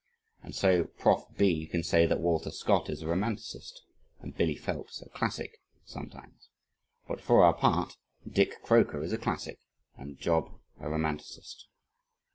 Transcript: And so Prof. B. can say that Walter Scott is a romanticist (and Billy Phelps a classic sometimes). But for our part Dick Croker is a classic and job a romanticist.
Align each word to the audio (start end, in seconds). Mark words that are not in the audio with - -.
And 0.41 0.55
so 0.55 0.85
Prof. 0.85 1.25
B. 1.37 1.67
can 1.67 1.83
say 1.83 2.07
that 2.07 2.19
Walter 2.19 2.49
Scott 2.49 2.89
is 2.89 3.03
a 3.03 3.05
romanticist 3.07 3.83
(and 4.19 4.35
Billy 4.35 4.55
Phelps 4.55 4.99
a 5.03 5.09
classic 5.09 5.61
sometimes). 5.85 6.49
But 7.07 7.21
for 7.21 7.43
our 7.43 7.53
part 7.53 7.97
Dick 8.27 8.63
Croker 8.63 9.03
is 9.03 9.13
a 9.13 9.19
classic 9.19 9.59
and 9.95 10.17
job 10.17 10.59
a 10.79 10.89
romanticist. 10.89 11.67